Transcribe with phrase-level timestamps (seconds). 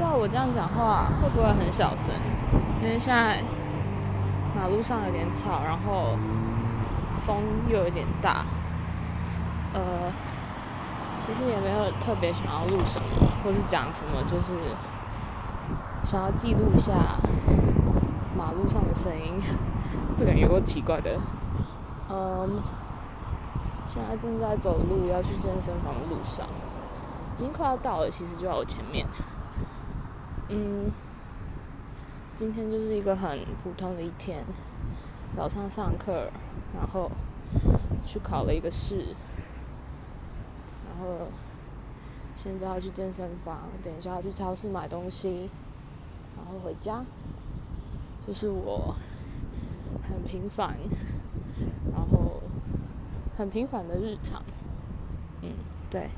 [0.00, 2.14] 不知道我这样讲话会不会很小声，
[2.82, 3.42] 因为现在
[4.56, 6.16] 马路上有点吵，然后
[7.26, 7.36] 风
[7.68, 8.46] 又有点大。
[9.74, 10.10] 呃，
[11.20, 14.54] 其实也没有特别想要录什么，或是讲什么，就是
[16.02, 16.94] 想要记录一下
[18.34, 19.34] 马路上的声音。
[20.16, 21.20] 这个有够奇怪的。
[22.08, 22.62] 嗯，
[23.86, 26.46] 现在正在走路要去健身房的路上，
[27.36, 29.06] 已经快要到了，其实就在我前面。
[30.52, 30.90] 嗯，
[32.34, 34.44] 今天就是一个很普通的一天，
[35.36, 36.28] 早上上课，
[36.76, 37.08] 然后
[38.04, 39.14] 去考了一个试。
[40.88, 41.28] 然后
[42.36, 45.48] 现在要去健身房，等一下要去超市买东西，
[46.36, 47.04] 然后回家。
[48.26, 48.94] 就是我
[50.02, 50.76] 很平凡，
[51.92, 52.42] 然后
[53.36, 54.42] 很平凡的日常。
[55.42, 55.50] 嗯，
[55.88, 56.10] 对。